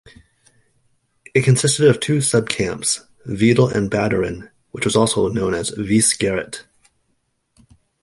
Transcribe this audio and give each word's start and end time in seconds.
It 1.35 1.43
consisted 1.43 1.87
of 1.87 1.99
two 1.99 2.17
subcamps, 2.21 3.05
"Veidal" 3.27 3.71
and 3.71 3.91
Badderen, 3.91 4.49
which 4.71 4.83
was 4.85 4.95
also 4.95 5.29
known 5.29 5.53
as 5.53 5.69
"Veiskaret". 5.73 6.63